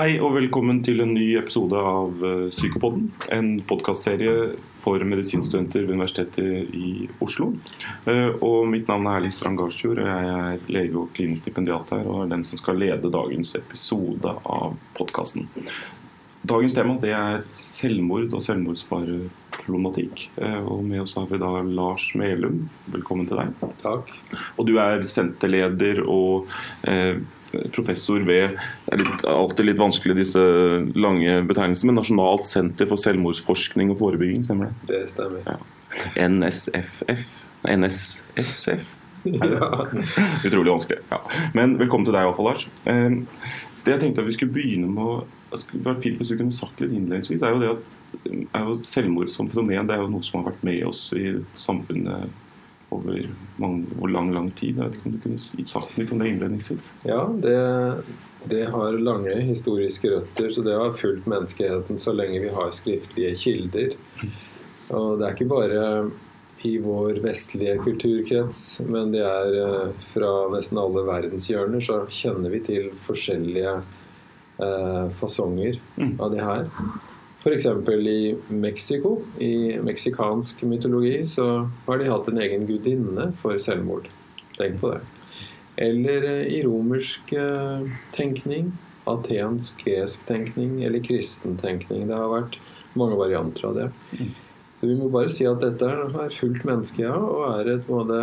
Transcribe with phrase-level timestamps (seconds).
[0.00, 3.10] Hei og velkommen til en ny episode av eh, Psykopodden.
[3.36, 7.50] En podkastserie for medisinstudenter ved Universitetet i Oslo.
[8.08, 11.92] Eh, Og mitt navn er Erling Strand Garsfjord, og jeg er lege og klinisk stipendiat
[11.92, 12.06] her.
[12.08, 15.50] Og er den som skal lede dagens episode av podkasten.
[16.48, 20.30] Dagens tema det er selvmord og selvmordsfareproblematikk.
[20.40, 22.70] Eh, Og med oss har vi da Lars Melum.
[22.88, 23.52] Velkommen til deg.
[23.84, 24.16] Takk.
[24.56, 26.48] Og du er senterleder og
[26.88, 27.20] eh,
[27.74, 30.42] professor ved Det er litt, alltid litt vanskelig disse
[30.94, 34.88] lange betegnelsene, men Nasjonalt senter for selvmordsforskning og forebygging, stemmer det?
[34.92, 35.42] Det stemmer.
[35.46, 35.58] Ja.
[36.28, 37.42] NSFF?
[37.66, 38.96] NSSF?
[39.20, 39.66] Ja.
[40.48, 41.02] Utrolig vanskelig.
[41.10, 41.18] Ja.
[41.52, 42.62] Men velkommen til deg iallfall, Lars.
[42.88, 43.18] Eh,
[43.84, 46.54] Det jeg tenkte at vi skulle begynne med det skulle vært fint hvis du kunne
[46.54, 47.88] sagt litt innledningsvis, er jo det at
[48.54, 51.32] er jo selvmord som fenomen det er jo noe som har vært med oss i
[51.58, 52.30] samfunnet
[52.90, 53.20] over
[53.56, 54.76] mange, over lang, lang tid.
[54.76, 56.90] Jeg vet ikke om du kunne sagt litt om det innledningsvis?
[57.08, 57.56] Ja, det,
[58.50, 63.36] det har lange historiske røtter, så det har fulgt menneskeheten så lenge vi har skriftlige
[63.38, 63.94] kilder.
[64.96, 65.84] Og det er ikke bare
[66.66, 72.60] i vår vestlige kulturkrets, men det er eh, fra nesten alle verdenshjørner, så kjenner vi
[72.66, 75.80] til forskjellige eh, fasonger
[76.20, 76.68] av det her.
[77.40, 77.66] F.eks.
[77.88, 84.10] i Mexico, i meksikansk mytologi, så har de hatt en egen gudinne for selvmord.
[84.58, 85.00] Tenk på det.
[85.80, 88.74] Eller eh, i romersk eh, tenkning,
[89.08, 92.04] atensk, gresk tenkning eller kristen tenkning.
[92.10, 92.58] Det har vært
[93.00, 93.88] mange varianter av det.
[94.80, 98.20] Så vi må bare si at dette har fulgt menneske, ja, og er et både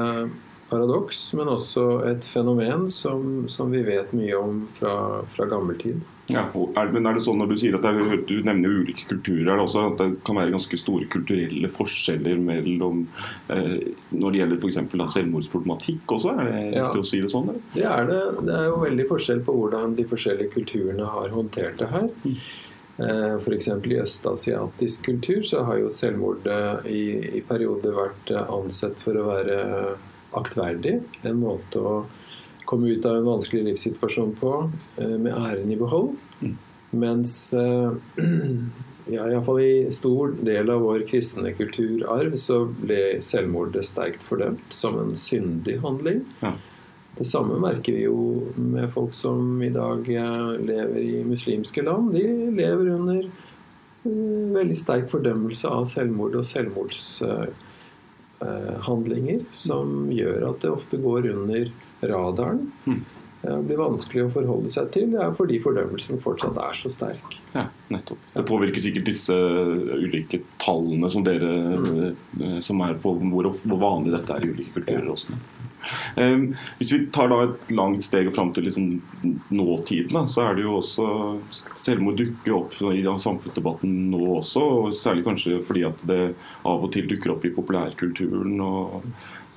[0.70, 6.06] paradoks, men også et fenomen som, som vi vet mye om fra, fra gammel tid.
[6.30, 6.42] Ja,
[6.92, 9.56] men er det sånn når du sier at er, du nevner jo ulike kulturer, er
[9.62, 13.06] det også at det kan være ganske store kulturelle forskjeller mellom
[13.54, 14.80] eh, når det gjelder f.eks.
[15.16, 16.34] selvmordsproblematikk også?
[16.36, 16.88] Er det Ja.
[16.90, 17.48] riktig å si det sånn?
[17.54, 17.64] Eller?
[17.78, 18.22] Det er det.
[18.50, 22.10] Det er jo veldig forskjell på hvordan de forskjellige kulturene har håndtert det her.
[22.98, 23.68] F.eks.
[23.70, 27.02] i østasiatisk kultur så har jo selvmord eh, i,
[27.38, 29.60] i perioder vært eh, ansett for å være
[30.38, 30.96] aktverdig.
[31.24, 31.98] En måte å
[32.68, 34.54] komme ut av en vanskelig livssituasjon på
[34.98, 36.16] eh, med æren i behold.
[36.98, 37.92] Mens eh,
[39.16, 45.00] ja, iallfall i stor del av vår kristne kulturarv så ble selvmordet sterkt fordømt som
[45.02, 46.20] en syndig handling.
[46.44, 46.52] Ja.
[47.18, 52.14] Det samme merker vi jo med folk som i dag eh, lever i muslimske land.
[52.14, 52.24] De
[52.60, 53.26] lever under
[54.08, 61.72] veldig sterk fordømmelse av selvmord og selvmordshandlinger, som gjør at det ofte går under
[62.02, 62.68] radaren.
[62.86, 63.06] Mm.
[63.42, 67.38] Det blir vanskelig å forholde seg til, det er fordi fordømmelsen fortsatt er så sterk.
[67.54, 68.24] Ja, nettopp.
[68.34, 72.58] Det påvirker sikkert disse ulike tallene som dere mm.
[72.66, 75.38] som er på hvor, hvor vanlig dette er i ulike kulturer også.
[76.18, 76.38] Eh,
[76.80, 78.90] hvis vi tar da et langt steg fram til liksom
[79.54, 81.08] nåtiden, så er det jo også
[81.78, 86.22] Selvmord dukker opp i samfunnsdebatten nå også, og særlig kanskje fordi at det
[86.68, 88.60] av og til dukker opp i populærkulturen.
[88.62, 89.02] og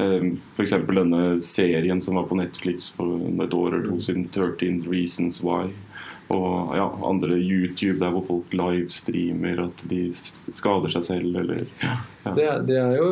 [0.00, 0.76] eh, F.eks.
[0.88, 5.70] denne serien som var på Netflix for et år eller to siden, 13 Reasons Why.
[6.30, 11.96] Og ja, andre YouTube der hvor folk livestreamer at de skader seg selv eller ja.
[12.36, 13.10] Det, det er jo,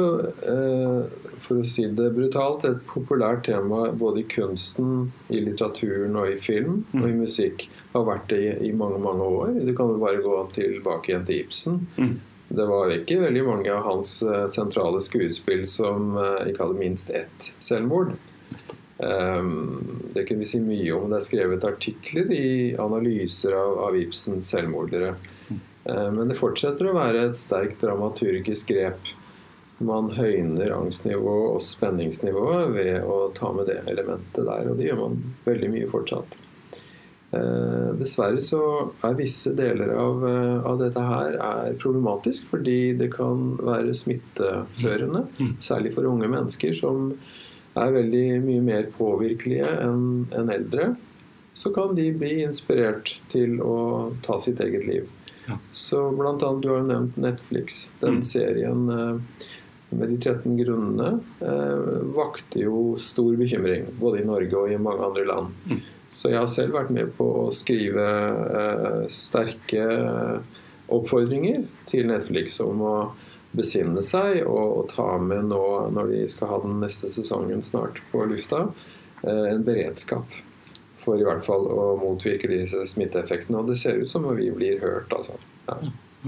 [0.52, 6.30] eh, for å si det brutalt, et populært tema både i kunsten, i litteraturen og
[6.30, 7.66] i film og i musikk.
[7.94, 9.54] Har vært det i, i mange, mange år.
[9.64, 11.80] Du kan jo bare gå tilbake igjen til Ibsen.
[11.96, 12.18] Mm.
[12.48, 17.10] Det var ikke veldig mange av hans eh, sentrale skuespill som eh, ikke hadde minst
[17.10, 18.14] ett selvmord.
[18.98, 21.06] Um, det kunne vi si mye om.
[21.12, 25.12] Det er skrevet artikler i analyser av, av Ibsens selvmordere.
[25.88, 29.12] Eh, Men det fortsetter å være et sterkt dramaturgisk grep.
[29.78, 35.02] Man høyner angstnivået og spenningsnivået ved å ta med det elementet der, og det gjør
[35.04, 35.16] man
[35.46, 36.34] veldig mye fortsatt.
[37.38, 38.60] Eh, Dessverre så
[39.06, 40.26] er visse deler av,
[40.66, 45.28] av dette her er problematisk fordi det kan være smitteførende,
[45.62, 47.12] særlig for unge mennesker som
[47.82, 50.90] er veldig mye mer påvirkelige enn en eldre.
[51.58, 53.76] Så kan de bli inspirert til å
[54.22, 55.08] ta sitt eget liv.
[55.48, 55.56] Ja.
[55.72, 57.90] Så blant annet, du har jo nevnt Netflix.
[58.02, 58.22] Den Mm.
[58.22, 59.46] serien eh,
[59.90, 65.02] med de 13 grunnene eh, vakte jo stor bekymring, både i Norge og i mange
[65.06, 65.54] andre land.
[65.66, 65.80] Mm.
[66.10, 68.04] Så jeg har selv vært med på å skrive
[68.60, 69.88] eh, sterke
[70.88, 72.94] oppfordringer til Netflix om å
[73.56, 75.62] besinne seg og, og ta med nå,
[75.94, 78.66] når de skal ha den neste sesongen snart på lufta,
[79.22, 80.36] eh, en beredskap
[81.04, 83.62] for i hvert fall å motvirke disse smitteeffektene.
[83.62, 85.38] Og det ser ut som om vi blir hørt, altså.
[85.68, 85.78] Ja.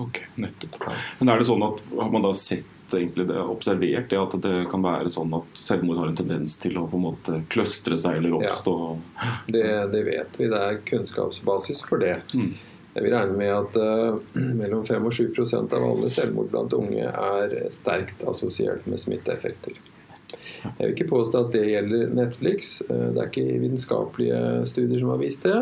[0.00, 0.78] Ok, nettopp.
[1.18, 4.54] Men er det sånn at Har man da sett egentlig det, observert det at det
[4.70, 8.18] kan være sånn at selvmord har en tendens til å på en måte kløstre seg
[8.18, 8.74] eller oppstå?
[9.50, 10.48] Det, det vet vi.
[10.50, 12.16] Det er kunnskapsbasis for det.
[12.34, 12.54] Mm.
[12.94, 14.18] Jeg vil regne med at uh,
[14.60, 15.28] mellom 5 og 7
[15.60, 19.78] av alle selvmord blant unge er sterkt assosiert med smitteeffekter.
[20.60, 22.76] Jeg vil ikke påstå at det gjelder Netflix.
[22.90, 25.60] Uh, det er ikke vitenskapelige studier som har vist det.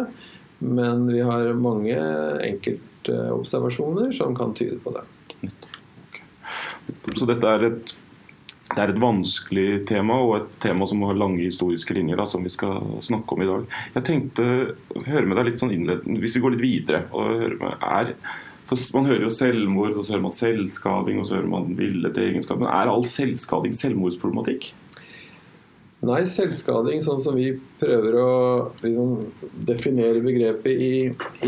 [0.59, 1.95] Men vi har mange
[2.49, 5.05] enkeltobservasjoner som kan tyde på det.
[7.15, 7.93] Så dette er et
[8.75, 12.45] det er et vanskelig tema og et tema som har lange historiske linjer, da, som
[12.45, 13.79] vi skal snakke om i dag.
[13.95, 14.49] Jeg tenkte
[14.93, 17.87] å høre med deg litt sånn innledende, hvis vi går litt videre og hører med,
[17.89, 18.13] er,
[18.93, 22.61] Man hører jo selvmord, og så hører man selvskading, og så hører man villet egenskap.
[22.61, 24.69] Men er all selvskading selvmordsproblematikk?
[26.05, 27.49] Nei, selvskading, sånn som vi
[27.81, 28.33] prøver å
[28.85, 29.15] liksom,
[29.67, 30.93] definere begrepet i,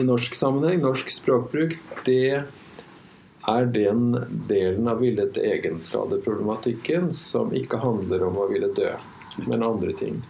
[0.00, 1.76] i norsk sammenheng, norsk språkbruk,
[2.08, 2.46] det
[3.50, 4.10] er den
[4.48, 8.92] delen av villet egenskadeproblematikken som ikke handler om å ville dø,
[9.46, 10.20] men andre ting.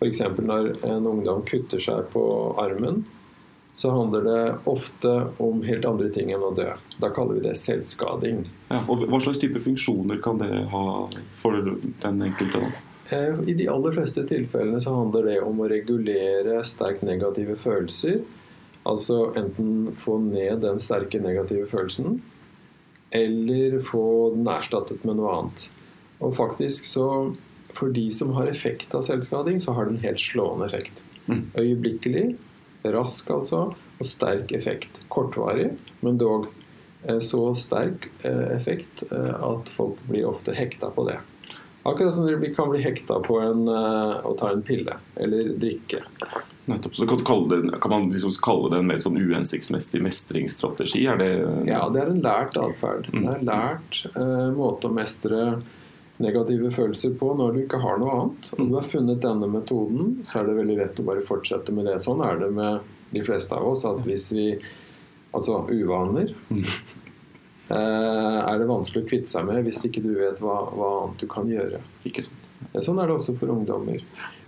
[0.00, 0.20] F.eks.
[0.38, 2.24] når en ungdom kutter seg på
[2.60, 3.04] armen,
[3.76, 5.10] så handler det ofte
[5.42, 6.70] om helt andre ting enn å dø.
[7.00, 8.46] Da kaller vi det selvskading.
[8.70, 10.84] Ja, og Hva slags type funksjoner kan det ha
[11.36, 12.62] for den enkelte?
[12.62, 12.70] da?
[13.16, 18.22] Eh, I de aller fleste tilfellene så handler det om å regulere sterkt negative følelser
[18.86, 22.20] Altså enten få ned den sterke negative følelsen,
[23.14, 25.66] eller få den erstattet med noe annet.
[26.22, 27.08] Og faktisk så
[27.76, 31.02] For de som har effekt av selvskading, så har det en helt slående effekt.
[31.26, 31.42] Mm.
[31.60, 32.22] Øyeblikkelig,
[32.88, 35.02] rask altså, og sterk effekt.
[35.12, 36.46] Kortvarig, men dog
[37.04, 41.18] eh, så sterk eh, effekt eh, at folk blir ofte hekta på det.
[41.84, 46.00] Akkurat som de kan bli hekta på en, å ta en pille eller drikke.
[46.66, 46.96] Nettopp.
[46.96, 51.04] Så kan, det, kan man liksom kalle det en mer sånn uhensiktsmessig mestringsstrategi?
[51.20, 51.28] Det
[51.68, 53.06] ja, det er en lært atferd.
[53.12, 53.20] Mm.
[53.20, 55.42] Det er en lært eh, måte å mestre
[56.18, 58.48] negative følelser på når du ikke har noe annet.
[58.56, 61.86] Om du har funnet denne metoden, så er det veldig lett å bare fortsette med
[61.86, 62.00] det.
[62.02, 63.86] Sånn er det med de fleste av oss.
[63.86, 64.50] at hvis vi
[65.36, 66.60] Altså uvaner mm.
[67.74, 71.20] eh, er det vanskelig å kvitte seg med hvis ikke du vet hva, hva annet
[71.20, 71.82] du kan gjøre.
[72.08, 72.46] Ikke sant.
[72.80, 74.00] Sånn er det også for ungdommer.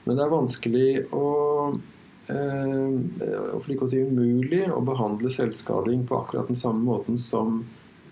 [0.07, 1.27] Men det er vanskelig å
[1.69, 1.98] Eh,
[2.29, 7.63] for ikke å si umulig å behandle selvskading på akkurat den samme måten som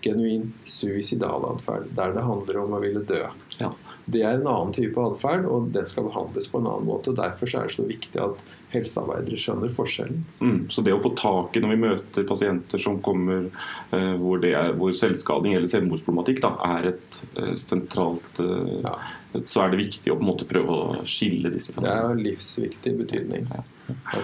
[0.01, 3.23] genuin suicidal atferd, der det handler om å ville dø.
[3.57, 3.73] Ja.
[4.07, 7.11] Det er en annen type atferd, og det skal behandles på en annen måte.
[7.11, 10.23] og Derfor er det så viktig at helsearbeidere skjønner forskjellen.
[10.39, 14.43] Mm, så det å få tak i når vi møter pasienter som kommer eh, hvor,
[14.43, 18.97] er, hvor, selvskading eller selvmordsproblematikk da, er et eh, sentralt eh, ja.
[19.37, 21.75] Så er det viktig å på en måte prøve å skille disse.
[21.77, 23.49] Det er livsviktig betydning.
[23.51, 23.65] Ja.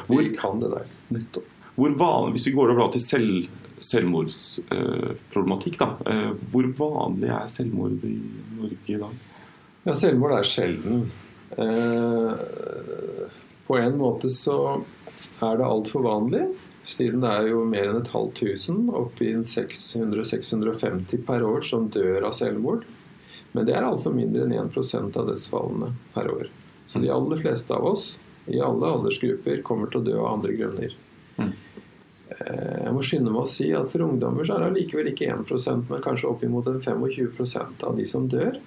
[0.07, 0.85] Hvor, kan det der.
[1.13, 1.47] Nettopp.
[1.75, 3.35] Hvor vanlig, hvis vi går over til selv,
[3.83, 8.15] selvmordsproblematikk, da, eh, hvor vanlig er selvmord i
[8.59, 9.13] Norge i dag?
[9.83, 11.11] Ja, Selvmord er sjelden.
[11.59, 12.31] Eh,
[13.67, 14.83] på en måte så
[15.43, 16.45] er det altfor vanlig.
[16.87, 22.29] Siden det er jo mer enn et halvt tusen, oppi 600-650 per år, som dør
[22.29, 22.83] av selvmord.
[23.53, 26.47] Men det er altså mindre enn 1 av dødsfallene per år.
[26.87, 28.13] Så de aller fleste av oss
[28.45, 30.95] i alle aldersgrupper kommer til å dø av andre grunner.
[31.37, 31.51] Mm.
[32.33, 35.31] Eh, jeg må skynde meg å si at for ungdommer så er det likevel ikke
[35.33, 38.59] 1% men kanskje oppimot 25% av de som dør,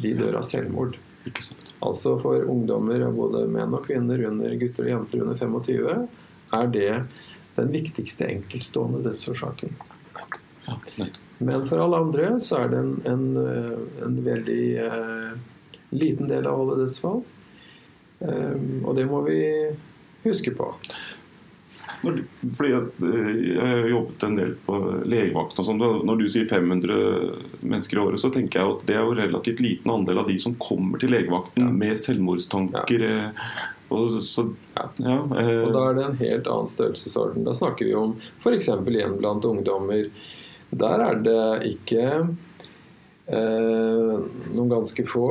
[0.00, 0.98] de dør av selvmord.
[1.82, 6.06] Altså for ungdommer, både menn og kvinner, under gutter og jenter under 25,
[6.58, 6.92] er det
[7.56, 9.76] den viktigste enkeltstående dødsårsaken.
[11.42, 15.30] Men for alle andre så er det en, en, eh, en veldig eh,
[15.90, 17.22] liten del av alle dødsfall.
[18.22, 19.40] Um, og det må vi
[20.22, 20.68] huske på.
[22.02, 25.62] Fordi eh, Jeg har jobbet en del på legevakten.
[25.62, 26.96] og sånt, Når du sier 500
[27.60, 30.38] mennesker i året, så tenker jeg at det er jo relativt liten andel av de
[30.42, 31.70] som kommer til legevakten ja.
[31.84, 33.06] med selvmordstanker.
[33.06, 33.30] Ja.
[33.30, 33.56] Eh,
[33.92, 35.18] og, så, ja.
[35.20, 35.58] Eh.
[35.66, 37.46] og da er det en helt annen størrelsesorden.
[37.46, 38.70] Da snakker vi om f.eks.
[38.72, 40.08] igjen blant ungdommer.
[40.72, 41.42] Der er det
[41.74, 42.06] ikke
[43.32, 45.26] noen ganske få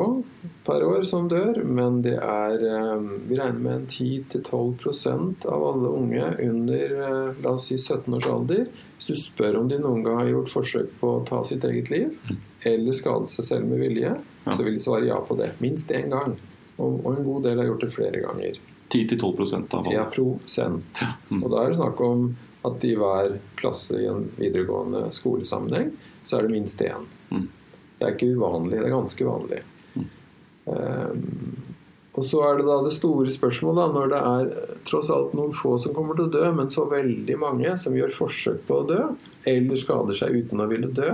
[0.65, 5.91] per år som dør, men det er eh, Vi regner med en 10-12% av alle
[5.99, 8.67] unge under eh, la oss si 17 års alder.
[8.97, 11.89] Hvis du spør om de noen gang har gjort forsøk på å ta sitt eget
[11.93, 12.33] liv,
[12.65, 14.53] eller skade seg selv med vilje, ja.
[14.53, 15.53] så vil de svare ja på det.
[15.63, 16.37] Minst én gang.
[16.77, 18.61] Og, og en god del har gjort det flere ganger.
[18.91, 19.95] 10-12% av alle?
[19.95, 21.01] Ja, prosent.
[21.29, 21.41] Mm.
[21.41, 22.29] Og da er det snakk om
[22.67, 25.89] at i hver klasse i en videregående skolesammenheng
[26.27, 27.07] så er det minst én.
[27.31, 27.47] Mm.
[28.01, 29.59] Det er ikke uvanlig, det er ganske vanlig.
[29.93, 30.07] Mm.
[30.65, 31.75] Um,
[32.11, 35.77] og så er det da det store spørsmålet, når det er tross alt noen få
[35.79, 39.03] som kommer til å dø, men så veldig mange som gjør forsøk på å dø,
[39.47, 41.13] eller skader seg uten å ville dø,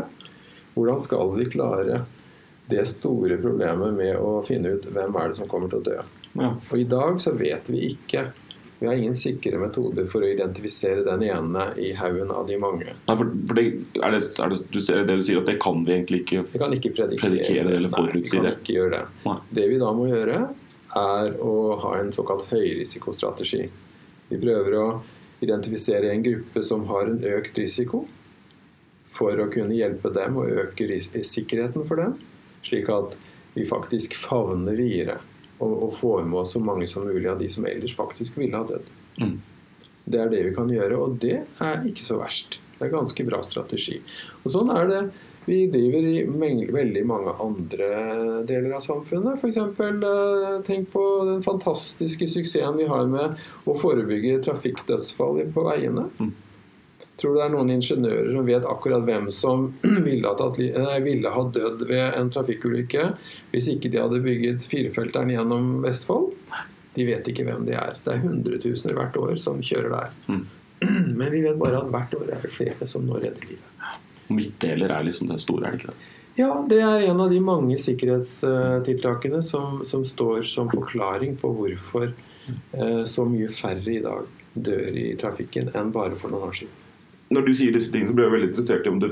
[0.78, 2.02] hvordan skal vi klare
[2.72, 6.00] det store problemet med å finne ut hvem er det som kommer til å dø?
[6.40, 6.52] Ja.
[6.56, 8.30] Og i dag så vet vi ikke
[8.80, 12.92] Vi har ingen sikre metoder for å identifisere den ene i haugen av de mange.
[13.08, 13.64] Nei, for, for det,
[13.98, 16.62] er, det, er det, du, det du sier at det kan vi egentlig ikke Vi
[16.62, 18.54] kan ikke predikere, Predikere eller forutsi Nei, vi det.
[18.54, 19.04] kan ikke gjøre det.
[19.26, 19.38] Nei.
[19.60, 20.42] Det vi da må gjøre,
[20.98, 23.64] er å ha en såkalt høyrisikostrategi.
[24.30, 24.86] Vi prøver å
[25.46, 28.04] identifisere en gruppe som har en økt risiko,
[29.18, 32.14] for å kunne hjelpe dem og øke sikkerheten for dem,
[32.66, 33.18] slik at
[33.56, 35.18] vi faktisk favner videre
[35.58, 38.58] og, og få med oss så mange som mulig av de som ellers faktisk ville
[38.58, 38.92] ha dødd.
[39.22, 39.38] Mm.
[40.08, 42.62] Det er det vi kan gjøre, og det er ikke så verst.
[42.78, 43.98] Det er ganske bra strategi.
[44.44, 45.02] Og sånn er det
[45.48, 47.88] vi driver i veldig mange andre
[48.48, 49.40] deler av samfunnet.
[49.40, 49.58] F.eks.
[49.58, 56.10] Eh, tenk på den fantastiske suksessen vi har med å forebygge trafikkdødsfall på veiene.
[56.20, 56.34] Mm.
[57.18, 59.66] Tror du det er noen ingeniører som vet akkurat hvem som
[60.08, 63.08] ville tatt, nei, ville ha dødd ved en trafikkulykke
[63.54, 66.36] hvis ikke de hadde bygget firefelteren gjennom Vestfold?
[66.98, 67.98] De vet ikke hvem de er.
[68.06, 70.14] Det er hundretusener hvert år som kjører der.
[70.30, 70.46] Mm.
[71.18, 73.98] Men vi vet bare at hvert år er det flere som nå redder livet.
[74.28, 76.14] Midtdeler er liksom det store, er det ikke det?
[76.38, 82.12] Ja, det er en av de mange sikkerhetstiltakene som, som står som forklaring på hvorfor
[82.12, 86.84] eh, så mye færre i dag dør i trafikken enn bare for noen år siden.
[87.30, 89.12] Når du sier disse tingene, så blir jeg veldig interessert i om det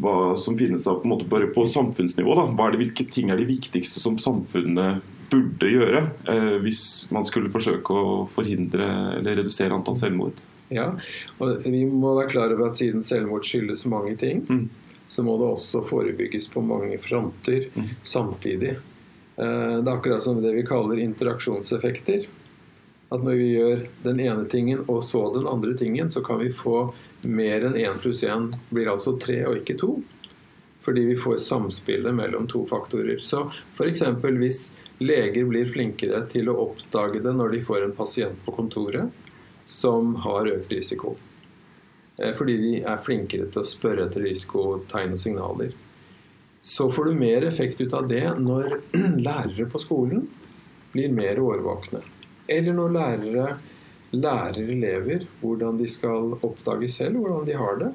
[0.00, 2.34] hva som finnes av på en måte bare på samfunnsnivå.
[2.36, 2.44] Da.
[2.56, 7.24] Hva er det, hvilke ting er de viktigste som samfunnet burde gjøre eh, hvis man
[7.28, 8.86] skulle forsøke å forhindre
[9.18, 10.40] eller redusere antall selvmord?
[10.72, 10.90] Ja,
[11.40, 14.68] og Vi må være klar over at siden selvmord skyldes mange ting, Mm.
[15.08, 17.90] så må det også forebygges på mange fronter Mm.
[18.02, 18.76] samtidig.
[19.36, 22.26] Eh, Det er akkurat som det vi kaller interaksjonseffekter.
[23.12, 26.48] At når vi gjør den ene tingen og så den andre tingen, så kan vi
[26.50, 26.92] få
[27.26, 29.96] mer enn én pluss én blir altså tre og ikke to.
[30.84, 33.18] Fordi vi får samspillet mellom to faktorer.
[33.24, 34.02] Så f.eks.
[34.36, 34.64] hvis
[35.00, 39.24] leger blir flinkere til å oppdage det når de får en pasient på kontoret
[39.66, 41.14] som har økt risiko.
[42.18, 45.72] Eh, Fordi de er flinkere til å spørre etter risikotegn og signaler.
[46.64, 48.78] Så får du mer effekt ut av det når
[49.26, 50.24] lærere på skolen
[50.92, 52.00] blir mer årvåkne.
[52.48, 53.48] Eller når lærere
[54.16, 57.92] lærer elever hvordan de skal oppdage selv hvordan de har det,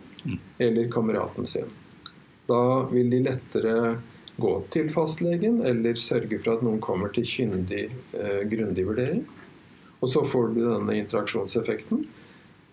[0.60, 1.70] eller kameraten sin.
[2.50, 2.62] Da
[2.92, 3.76] vil de lettere
[4.40, 9.26] gå til fastlegen eller sørge for at noen kommer til kyndig, eh, grundig vurdering.
[10.00, 12.06] Og så får du denne interaksjonseffekten.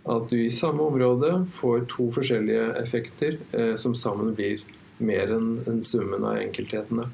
[0.07, 4.63] At du i samme område får to forskjellige effekter eh, som sammen blir
[4.99, 7.09] mer enn en summen av enkelthetene.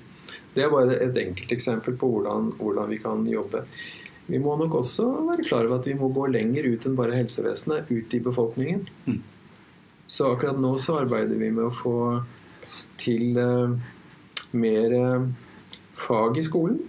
[0.52, 3.64] Det er bare et enkelteksempel på hvordan, hvordan vi kan jobbe.
[4.26, 7.18] Vi må nok også være klar over at vi må gå lenger ut enn bare
[7.18, 8.86] helsevesenet, ut i befolkningen.
[9.08, 9.20] Mm.
[10.06, 11.96] Så akkurat nå så arbeider vi med å få
[13.00, 13.74] til eh,
[14.52, 15.28] mer eh,
[16.06, 16.80] fag i skolen.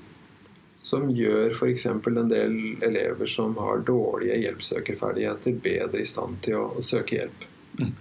[0.83, 1.85] Som gjør f.eks.
[1.87, 7.45] en del elever som har dårlige hjelpsøkerferdigheter, bedre i stand til å, å søke hjelp.
[7.79, 7.93] Mm.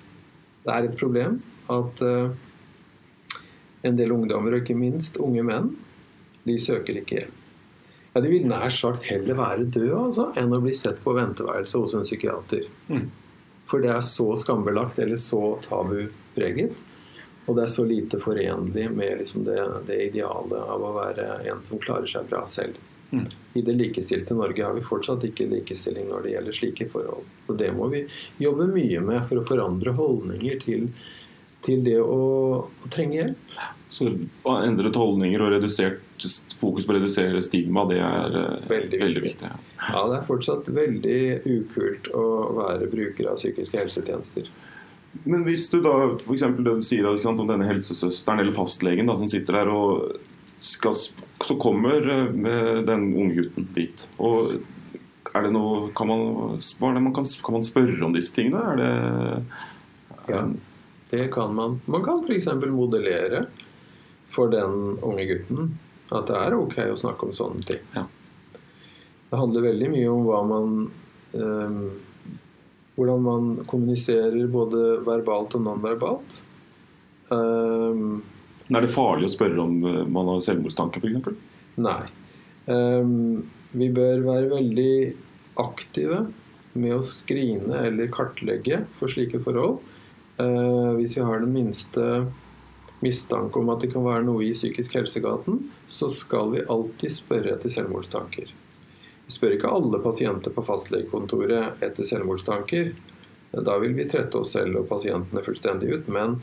[0.62, 1.38] Det er et problem
[1.72, 3.38] at eh,
[3.86, 5.70] en del ungdommer, og ikke minst unge menn,
[6.42, 7.41] de søker ikke hjelp.
[8.12, 11.80] Ja, De vil nær sagt heller være døde altså, enn å bli sett på venteværelse
[11.80, 12.66] hos en psykiater.
[12.92, 13.08] Mm.
[13.70, 16.82] For det er så skambelagt eller så tabupreget.
[17.46, 21.62] Og det er så lite forenlig med liksom det, det idealet av å være en
[21.66, 22.76] som klarer seg bra selv.
[23.12, 23.26] Mm.
[23.58, 27.26] I det likestilte Norge har vi fortsatt ikke likestilling når det gjelder slike forhold.
[27.48, 28.04] Og det må vi
[28.40, 30.86] jobbe mye med for å forandre holdninger til,
[31.66, 32.22] til det å,
[32.62, 33.58] å trenge hjelp.
[33.92, 34.08] Så
[34.62, 36.00] endret holdninger og redusert
[36.60, 39.48] fokus på å redusere stigma, det er eh, Veldig veldig, viktig.
[39.48, 39.58] ja.
[39.92, 41.22] Ja, det er fortsatt veldig
[41.58, 42.24] ukult å
[42.58, 44.50] være bruker av psykiske helsetjenester.
[45.28, 45.94] Men hvis du da
[46.32, 50.14] eksempel det du sier sant, om denne helsesøsteren eller fastlegen da, som sitter der og
[50.62, 50.94] skal,
[51.42, 54.06] Så kommer eh, den unge gutten dit.
[54.22, 54.60] Og
[55.34, 56.22] er det noe Kan man,
[56.60, 58.62] er man kan, kan man spørre om disse tingene?
[58.72, 58.92] Er det
[60.30, 60.44] Ja.
[61.10, 61.80] Det kan man.
[61.86, 62.46] Man kan f.eks.
[62.72, 63.42] modellere
[64.32, 65.74] for den unge gutten
[66.18, 67.82] at det er ok å snakke om sånne ting.
[67.96, 68.06] Ja.
[69.32, 70.72] Det handler veldig mye om hva man
[71.36, 71.84] ehm,
[72.92, 76.34] Hvordan man kommuniserer både verbalt og nonverbalt.
[77.32, 78.18] Ehm,
[78.68, 81.30] Er det farlig å spørre om eh, man har selvmordstanke, f.eks.?
[81.80, 82.02] Nei.
[82.68, 84.92] Ehm, vi bør være veldig
[85.64, 86.26] aktive
[86.76, 89.80] med å skrine eller kartlegge for slike forhold.
[90.36, 92.06] Eh, hvis vi har den minste
[93.02, 97.56] mistanke om at det kan være noe i psykisk helsegaten, så skal vi alltid spørre
[97.56, 98.52] etter selvmordstanker.
[99.26, 102.92] Vi spør ikke alle pasienter på fastlegekontoret etter selvmordstanker.
[103.52, 106.10] Da vil vi trette oss selv og pasientene fullstendig ut.
[106.12, 106.38] Men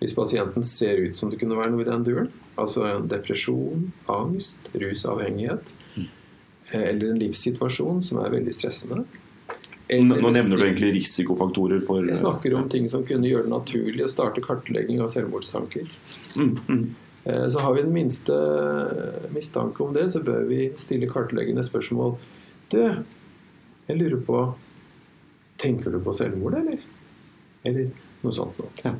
[0.00, 3.90] hvis pasienten ser ut som det kunne være noe i den duren, altså en depresjon,
[4.08, 9.04] angst, rusavhengighet, eh, eller en livssituasjon som er veldig stressende,
[9.90, 14.04] Nå nevner du egentlig risikofaktorer for Jeg snakker om ting som kunne gjøre det naturlig
[14.06, 15.88] å starte kartlegging av selvmordstanker.
[16.36, 16.84] mm, mm,
[17.24, 18.32] Eh, Så har vi den minste
[19.32, 22.16] mistanke om det, så bør vi stille kartleggende spørsmål.
[22.72, 22.80] Du,
[23.88, 24.42] jeg lurer på
[25.60, 26.78] Tenker du på selvmord, eller?
[27.68, 27.90] Eller
[28.22, 28.70] noe sånt noe.
[28.80, 28.94] Ja.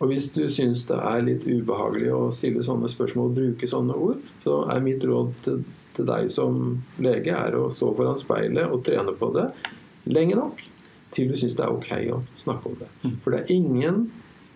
[0.00, 3.92] Og hvis du syns det er litt ubehagelig å stille sånne spørsmål og bruke sånne
[3.92, 5.58] ord, så er mitt råd til,
[5.92, 9.44] til deg som lege er å stå foran speilet og trene på det
[10.06, 10.62] lenge nok
[11.14, 12.88] til du syns det er ok å snakke om det.
[13.24, 14.00] For det er ingen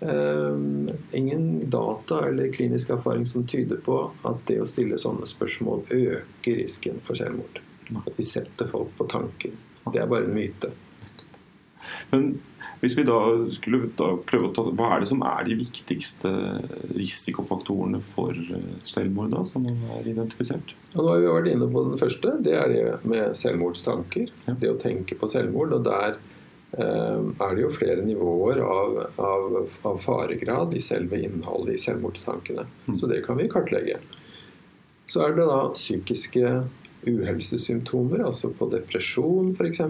[0.00, 5.86] eh, ingen data eller klinisk erfaring som tyder på at det å stille sånne spørsmål
[5.88, 7.62] øker risken for selvmord.
[7.96, 9.56] At vi setter folk på tanken.
[9.90, 10.70] Det er bare en myte.
[12.10, 12.32] Men
[12.80, 13.18] hvis vi da
[13.52, 16.30] skulle da prøve å ta Hva er det som er de viktigste
[16.96, 20.72] risikofaktorene for eh, selvmord, da, som er identifisert?
[20.94, 22.34] Ja, nå har vi vært inne på den første.
[22.40, 24.32] Det er det med selvmordstanker.
[24.48, 24.56] Ja.
[24.64, 25.76] Det å tenke på selvmord.
[25.76, 29.60] Og der eh, er det jo flere nivåer av, av,
[29.92, 32.64] av faregrad i selve innholdet i selvmordstankene.
[32.96, 34.00] Så det kan vi kartlegge.
[35.10, 36.62] Så er det da psykiske
[37.04, 39.84] uhelsesymptomer, altså på depresjon f.eks.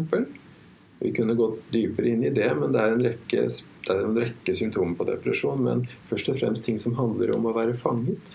[1.00, 3.44] Vi kunne gått dypere inn i det, men det er, en rekke,
[3.86, 5.62] det er en rekke symptomer på depresjon.
[5.64, 8.34] Men først og fremst ting som handler om å være fanget.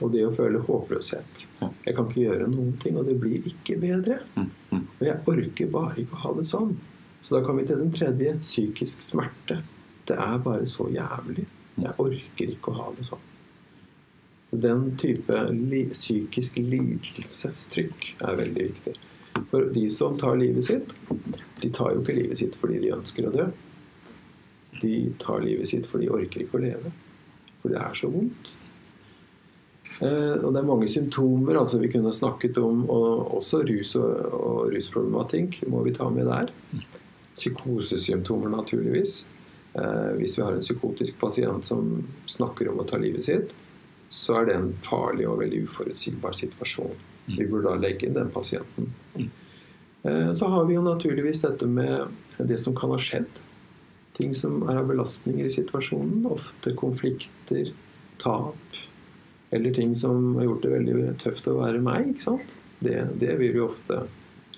[0.00, 1.44] Og det å føle håpløshet.
[1.60, 4.18] Jeg kan ikke gjøre noen ting, og det blir ikke bedre.
[4.34, 4.82] Mm, mm.
[4.98, 6.74] Og jeg orker bare ikke å ha det sånn.
[7.22, 9.60] Så da kommer vi til den tredje psykisk smerte.
[10.10, 11.46] Det er bare så jævlig.
[11.78, 13.26] Jeg orker ikke å ha det sånn.
[14.50, 15.44] Den type
[15.92, 18.96] psykisk lidelsestrykk er veldig viktig.
[19.50, 20.94] For de som tar livet sitt,
[21.60, 23.46] de tar jo ikke livet sitt fordi de ønsker å dø.
[24.80, 26.92] De tar livet sitt fordi de orker ikke å leve.
[27.60, 28.54] For det er så vondt.
[30.00, 34.14] Eh, og det er mange symptomer altså vi kunne snakket om, og også rus og,
[34.38, 36.54] og rusproblematikk må vi ta med der.
[37.36, 39.24] Psykosesymptomer, naturligvis.
[39.74, 43.52] Eh, hvis vi har en psykotisk pasient som snakker om å ta livet sitt,
[44.10, 46.96] så er det en farlig og veldig uforutsigbar situasjon.
[47.26, 48.90] Vi burde da legge inn den pasienten.
[50.02, 52.06] Eh, så har vi jo naturligvis dette med
[52.38, 53.28] det som kan ha skjedd.
[54.16, 56.24] Ting som er av belastninger i situasjonen.
[56.30, 57.72] Ofte konflikter,
[58.22, 58.80] tap.
[59.50, 62.14] Eller ting som har gjort det veldig tøft å være meg.
[62.14, 62.56] ikke sant?
[62.80, 64.04] Det, det vil vi ofte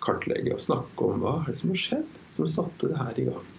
[0.03, 1.23] kartlegge og snakke om.
[1.23, 3.52] Hva er det som har skjedd som satte det her i gang?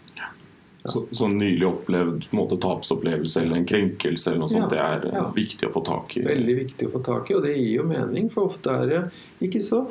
[0.83, 5.05] Så, sånn nylig opplevd måte, tapsopplevelse eller en krenkelse eller noe sånt, Ja, det er
[5.07, 5.27] eh, ja.
[5.35, 6.25] viktig å få tak i.
[6.27, 8.27] Veldig viktig å få tak i, og det gir jo mening.
[8.33, 9.03] For ofte er det
[9.47, 9.85] ikke så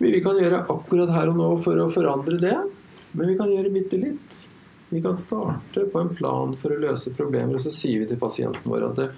[0.00, 2.56] Vi vi kan gjøre akkurat her og nå for å forandre det,
[3.12, 4.46] men vi kan gjøre bitte litt.
[4.88, 8.18] Vi kan starte på en plan for å løse problemer, og så sier vi til
[8.18, 9.10] pasienten vår at det,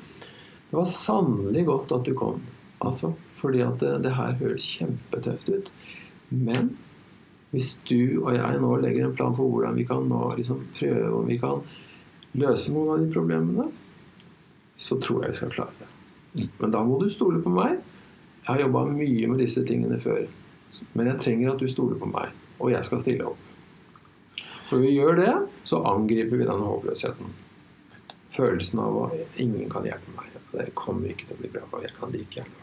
[0.73, 2.43] det var sannelig godt at du kom.
[2.83, 5.71] Altså, fordi at det, det her høres kjempetøft ut.
[6.35, 6.75] Men
[7.53, 11.11] hvis du og jeg nå legger en plan for hvordan vi kan nå liksom prøve
[11.19, 11.61] om vi kan
[12.41, 13.67] løse noen av de problemene,
[14.81, 15.89] så tror jeg vi skal klare det.
[16.59, 17.77] Men da må du stole på meg.
[18.43, 20.25] Jeg har jobba mye med disse tingene før.
[20.97, 23.49] Men jeg trenger at du stoler på meg, og jeg skal stille opp.
[24.71, 25.35] For når vi gjør det,
[25.69, 27.37] så angriper vi denne håpløsheten.
[28.33, 30.33] Følelsen av at ingen kan hjelpe meg.
[30.57, 31.69] Det kommer ikke til å bli bra.
[31.85, 32.62] Jeg kan like ikke.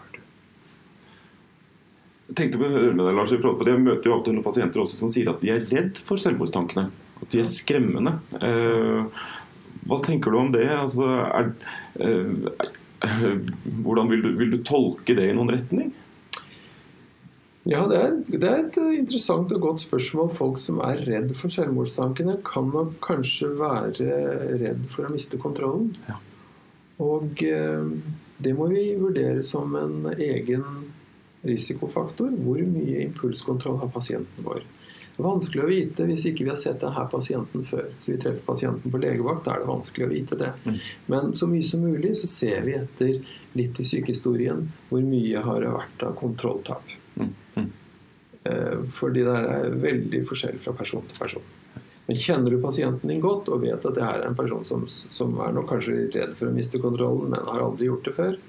[2.35, 4.45] Tenkte på å høre med deg, Lars, i forhold- for Jeg møter jo alltid noen
[4.45, 6.89] pasienter også som sier at de er redd for selvmordstankene.
[7.21, 8.19] At de er skremmende.
[8.39, 9.23] Eh,
[9.89, 10.67] hva tenker du om det?
[10.69, 11.53] Altså, er,
[11.99, 12.59] eh,
[13.83, 15.93] hvordan vil du, vil du tolke det i noen retning?
[17.69, 20.31] Ja, det er, det er et interessant og godt spørsmål.
[20.33, 24.07] Folk som er redd for selvmordstankene, kan nok kanskje være
[24.61, 25.91] redd for å miste kontrollen.
[26.07, 26.17] Ja.
[27.03, 27.91] Og eh,
[28.39, 30.88] det må vi vurdere som en egen
[31.47, 32.33] risikofaktor.
[32.43, 34.65] Hvor mye impulskontroll har pasienten vår?
[35.19, 37.89] Det er vanskelig å vite hvis ikke vi har sett denne pasienten før.
[37.99, 40.53] Så vi treffer pasienten på legevakt, da er det vanskelig å vite det.
[40.63, 40.77] Mm.
[41.11, 45.59] Men så mye som mulig så ser vi etter litt i sykehistorien hvor mye har
[45.65, 46.95] det vært av kontrolltap.
[47.19, 47.69] Mm, mm.
[48.47, 51.51] Eh, Fordi det er veldig forskjell fra person til person.
[52.07, 54.87] Men kjenner du pasienten din godt og vet at det her er en person som,
[54.87, 58.15] som er nok kanskje litt redd for å miste kontrollen, men har aldri gjort det
[58.15, 58.39] før,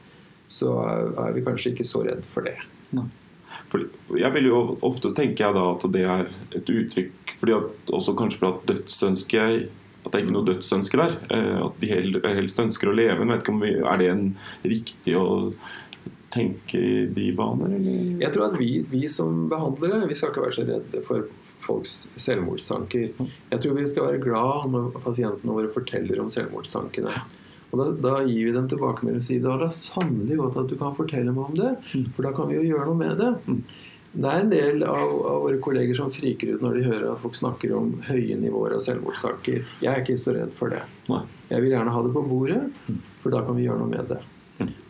[0.54, 2.60] så er, er vi kanskje ikke så redd for det.
[2.92, 8.12] Jeg vil jo ofte tenke jeg da at det er et uttrykk fordi at, Også
[8.18, 9.68] kanskje for at dødsønsket
[10.04, 11.14] At det er ikke noe dødsønske der.
[11.30, 11.90] eh, At de
[12.36, 13.18] helst ønsker å leve.
[13.20, 14.24] Men vet ikke om vi, Er det en
[14.64, 15.26] riktig å
[16.30, 17.72] tenke i de baner?
[17.74, 18.20] Eller?
[18.22, 21.26] Jeg tror at vi, vi som behandlere vi skal ikke være så redde for
[21.60, 23.10] folks selvmordstanker.
[23.50, 27.16] Jeg tror vi skal være glad når pasientene våre forteller om selvmordstankene.
[27.70, 30.72] Og da, da gir vi dem tilbakemelding og sier da er det sannelig godt at
[30.72, 31.70] du kan fortelle meg om det,
[32.16, 33.60] for da kan vi jo gjøre noe med det.
[34.10, 37.22] Det er en del av, av, våre kolleger som friker ut når de hører at
[37.22, 39.62] folk snakker om høye nivåer av selvmordstanker.
[39.84, 40.82] Jeg er ikke så redd for det.
[41.12, 41.22] Nei.
[41.52, 42.58] Jeg vil gjerne ha det på bordet,
[43.22, 44.20] for da kan vi gjøre noe med det.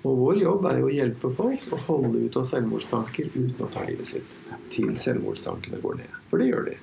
[0.09, 3.69] Og vår jobb er jo å hjelpe folk å holde ut av selvmordstanker uten å
[3.71, 4.39] ta livet sitt.
[4.73, 6.17] Til selvmordstankene går ned.
[6.33, 6.79] For det gjør de.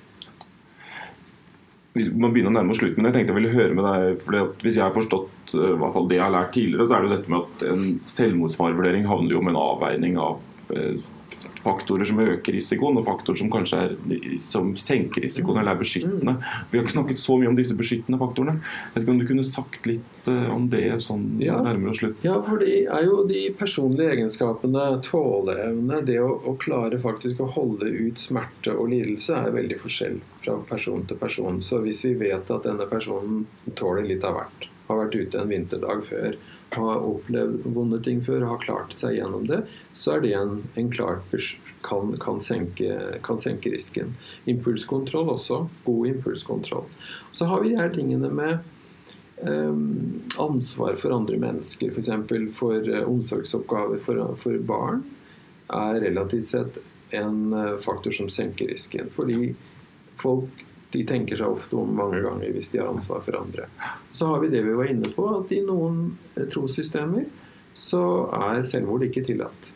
[1.98, 4.24] Vi begynner å nærme oss slutten, men jeg tenkte jeg ville høre med deg.
[4.24, 7.04] For Hvis jeg har forstått uh, hvert fall det jeg har lært tidligere, så er
[7.04, 10.38] det jo dette med at en selvmordsfarevurdering handler jo om en avveining av
[10.72, 11.10] uh,
[11.62, 13.94] faktorer som øker risikoen, og faktorer som kanskje er,
[14.42, 16.34] som senker risikoen eller er beskyttende.
[16.70, 18.58] Vi har ikke snakket så mye om disse beskyttende faktorene.
[18.60, 21.58] Jeg vet ikke om du kunne sagt litt uh, om det sånn ja.
[21.64, 22.22] nærmere slutt?
[22.26, 27.50] Ja, for det er jo de personlige egenskapene, tåleevne, det å, å, klare faktisk å
[27.54, 31.62] holde ut smerte og lidelse, er veldig forskjell fra person til person.
[31.64, 33.46] Så hvis vi vet at denne personen
[33.78, 36.38] tåler litt av hvert, har vært ute en vinterdag før,
[36.70, 39.62] har opplevd vonde ting før har klart seg gjennom det,
[39.96, 41.36] så er det en, en klart
[41.86, 44.14] kan, kan, senke, kan, senke, risken.
[44.50, 45.62] Impulskontroll også.
[45.86, 46.90] God impulskontroll.
[47.32, 48.58] Så har vi de her tingene med
[49.40, 52.12] um, ansvar for andre mennesker, f.eks.
[52.28, 55.04] For, for uh, omsorgsoppgaver for, for, barn,
[55.72, 56.80] er relativt sett
[57.16, 59.08] en uh, faktor som senker risken.
[59.16, 59.54] Fordi
[60.20, 63.66] folk de tenker seg ofte om mange ganger hvis de har ansvar for andre.
[64.16, 67.26] Så har vi det vi var inne på, at i noen trossystemer
[67.78, 68.02] så
[68.34, 69.72] er selvmord ikke tillatt.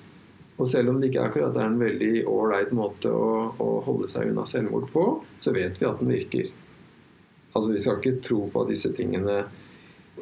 [0.61, 4.31] Og selv om det ikke akkurat er en veldig ålreit måte å, å, holde seg
[4.31, 5.05] unna selvmord på,
[5.43, 6.51] så vet vi at den virker.
[7.53, 9.43] Altså Vi skal ikke tro på at disse tingene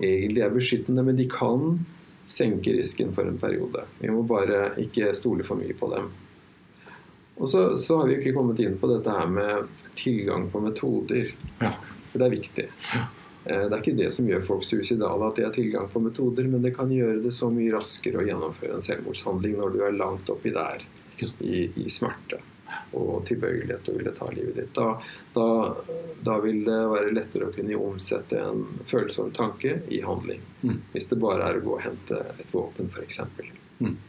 [0.00, 1.80] egentlig er beskyttende, men de kan
[2.30, 3.84] senke risken for en periode.
[3.98, 6.10] Vi må bare ikke stole for mye på dem.
[7.40, 11.32] Og så, så, har vi ikke kommet inn på dette her med tilgang på metoder.
[11.62, 11.72] Ja.
[12.10, 12.66] For det er viktig.
[12.92, 13.00] Ja.
[13.44, 16.48] Eh, det er ikke det som gjør folk suicidale, at de har tilgang på metoder,
[16.52, 19.96] men det kan gjøre det så mye raskere å gjennomføre en selvmordshandling når du er
[19.96, 20.84] langt oppi der
[21.20, 22.42] i, i smerte
[22.96, 24.70] og tilbøyelighet til å ville ta livet ditt.
[24.76, 24.92] Da,
[25.34, 25.46] da,
[26.26, 30.42] da, vil det være lettere å kunne omsette en følsom tanke i handling.
[30.62, 30.78] Mm.
[30.92, 33.22] Hvis det bare er å gå og hente et våpen, f.eks.
[33.38, 33.59] Mm.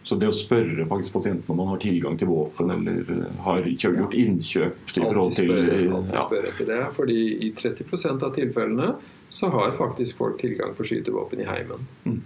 [0.04, 3.70] Så det å spørre faktisk pasienten om man har tilgang til våpen eller eh, har
[3.72, 6.82] gjort innkjøp til forhold til Alltid spørre spør etter det.
[6.98, 8.90] fordi i 30% av tilfellene
[9.32, 11.88] så har faktisk folk tilgang på skytevåpen i heimen.
[12.04, 12.20] Mm.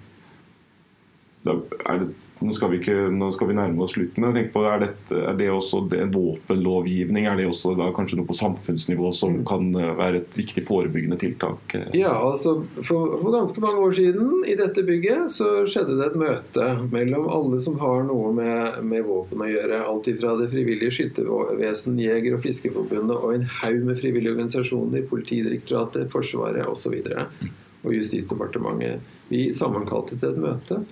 [1.46, 4.26] Da er det nå skal, vi ikke, nå skal vi nærme oss slutten.
[4.28, 7.28] Jeg tenker på, Er, dette, er det også det, en våpenlovgivning?
[7.30, 9.46] Er det også da kanskje noe på samfunnsnivå som mm.
[9.48, 11.78] kan eh, være et viktig forebyggende tiltak?
[11.96, 16.20] Ja, altså for, for, ganske mange år siden i dette bygget så skjedde det et
[16.20, 19.86] møte mellom alle som har noe med, med våpen å gjøre.
[19.86, 26.12] Alt fra Det frivillige skyttervesen, Jeger- og Fiskerforbundet og en haug med frivillige organisasjoner, Politidirektoratet,
[26.12, 27.00] Forsvaret osv.
[27.00, 27.56] Og, så mm.
[27.86, 29.16] og Justisdepartementet.
[29.32, 30.84] Vi sammenkalte til et møte.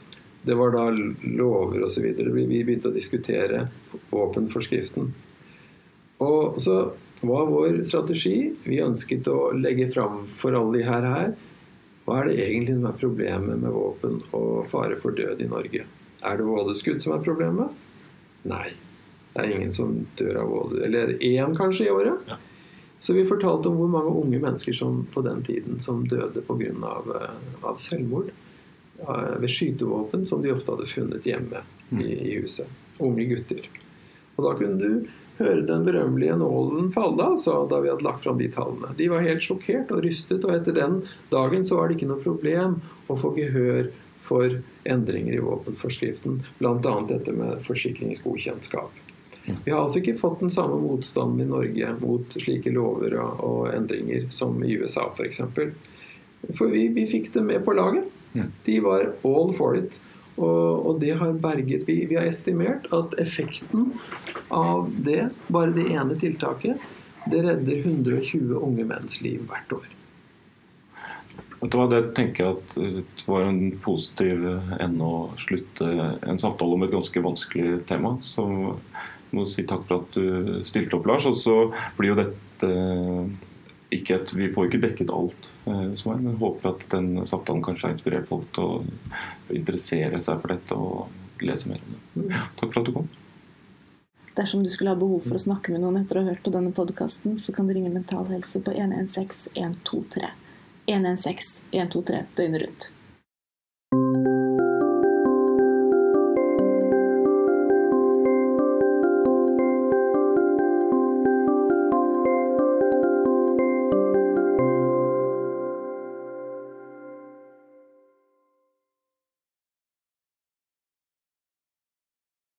[0.43, 2.03] Det var da lover osv.
[2.03, 3.67] Vi begynte å diskutere
[4.11, 5.13] våpenforskriften.
[6.23, 6.77] Og så
[7.23, 11.33] var vår strategi Vi ønsket å legge fram for alle de her her
[12.03, 15.85] hva er det egentlig som er problemet med våpen og fare for død i Norge.
[16.19, 17.71] Er det vådeskudd som er problemet?
[18.43, 18.73] Nei.
[19.31, 20.81] Det er ingen som dør av våde.
[20.83, 22.27] Eller én kanskje i året.
[22.27, 22.35] Ja.
[22.99, 26.73] Så vi fortalte om hvor mange unge mennesker som på den tiden som døde pga.
[26.91, 28.29] Av, eh, av selvmord
[28.97, 32.01] ved skytevåpen som de ofte hadde funnet hjemme i, mm.
[32.03, 32.69] i huset.
[33.03, 33.67] Unge gutter.
[34.35, 38.37] Og da kunne du høre den berømmelige nålen falle, altså, da vi hadde lagt fram
[38.37, 38.93] de tallene.
[38.97, 41.01] De var helt sjokkert og rystet, og etter den
[41.33, 42.79] dagen så var det ikke noe problem
[43.09, 43.89] å få gehør
[44.23, 46.93] for endringer i våpenforskriften, bl.a.
[47.09, 49.01] dette med forsikringsgodkjentskap.
[49.43, 49.57] Mm.
[49.65, 53.73] Vi har altså ikke fått den samme motstanden i Norge mot slike lover og, og
[53.73, 55.41] endringer som i USA f.eks.
[55.57, 55.73] For,
[56.55, 58.07] for vi, vi fikk det med på laget.
[58.65, 59.99] De var all for it.
[60.33, 61.99] Og, og, det har berget vi.
[62.09, 63.91] Vi har estimert at effekten
[64.49, 66.81] av det, bare det ene tiltaket,
[67.29, 69.91] det redder 120 unge menns liv hvert år.
[71.63, 74.41] Vet Det tenker jeg at det var en positiv
[74.83, 75.87] ende å slutte
[76.27, 78.17] en samtale om et ganske vanskelig tema.
[78.19, 81.29] Så jeg må si takk for at du stilte opp, Lars.
[81.29, 81.55] Og så
[81.95, 82.73] blir jo dette
[83.97, 87.63] ikke et, vi får ikke dekket alt eh, som er, men håper at den samtalen
[87.65, 92.39] kanskje har inspirert folk til å interessere seg for dette og lese mer om det.
[92.59, 93.11] Takk for at du kom.
[94.33, 96.53] Dersom du skulle ha behov for å snakke med noen etter å ha hørt på
[96.53, 100.31] denne podkasten, så kan du ringe Mental Helse på 116 123.
[100.89, 102.89] 116 123 døgnet rundt.